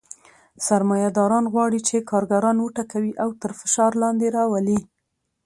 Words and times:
سرمایه 0.67 1.09
داران 1.17 1.45
غواړي 1.53 1.79
چې 1.87 2.07
کارګران 2.11 2.57
وټکوي 2.61 3.13
او 3.23 3.29
تر 3.41 3.51
فشار 3.59 3.91
لاندې 4.03 4.27
راولي 4.37 4.79